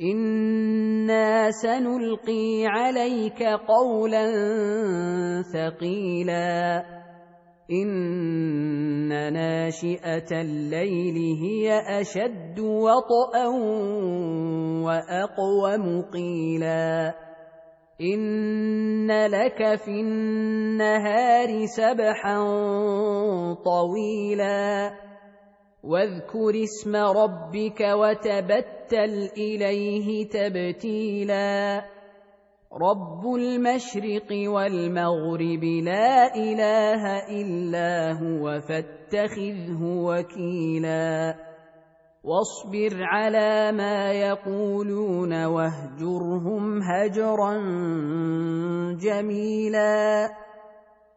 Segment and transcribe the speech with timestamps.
[0.00, 4.26] أنا سنلقي عليك قولا
[5.42, 6.84] ثقيلا
[7.70, 13.46] ان ناشئه الليل هي اشد وطئا
[14.84, 17.14] واقوم قيلا
[18.00, 22.38] ان لك في النهار سبحا
[23.64, 24.92] طويلا
[25.86, 31.82] واذكر اسم ربك وتبتل إليه تبتيلا.
[32.72, 41.34] رب المشرق والمغرب لا إله إلا هو فاتخذه وكيلا.
[42.24, 47.52] واصبر على ما يقولون واهجرهم هجرا
[49.00, 50.28] جميلا.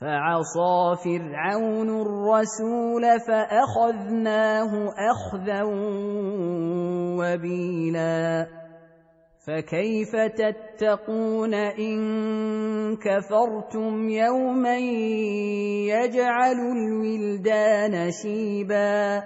[0.00, 4.72] فعصى فرعون الرسول فأخذناه
[5.10, 5.62] أخذا
[7.18, 8.46] وبيلا.
[9.46, 11.98] فكيف تتقون إن
[12.96, 14.78] كفرتم يوما
[15.88, 19.22] يجعل الولدان شيبا؟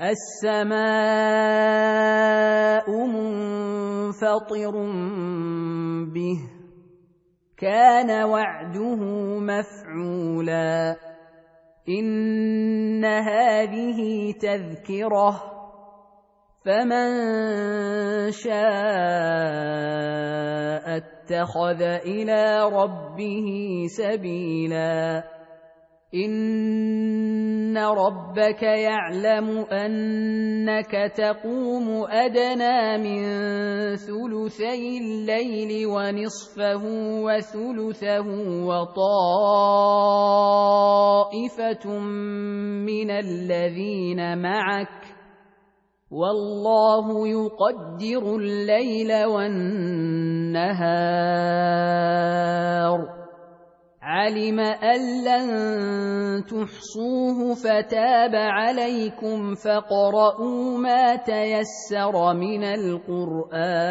[0.00, 0.80] السماء
[3.06, 4.72] منفطر
[6.14, 6.59] به.
[7.60, 8.96] كان وعده
[9.38, 10.96] مفعولا.
[11.88, 15.42] إن هذه تذكرة.
[16.64, 17.10] فمن
[18.30, 18.60] شاء
[20.96, 23.48] اتخذ إلى ربه
[23.86, 25.24] سبيلا.
[26.14, 33.22] إن ربك يعلم أنك تقوم أدنى من
[34.50, 36.82] ثلثي الليل ونصفه
[37.22, 38.26] وثلثه
[38.66, 39.18] وطائفة
[42.86, 44.88] من الذين معك
[46.10, 50.70] والله يقدر الليل والنهار
[54.20, 55.48] علم أن لن
[56.44, 63.90] تحصوه فتاب عليكم فاقرؤوا ما تيسر من القرآن.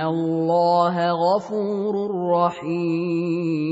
[0.00, 1.94] الله غفور
[2.30, 3.70] رحيم.